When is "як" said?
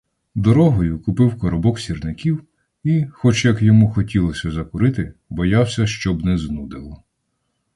3.45-3.61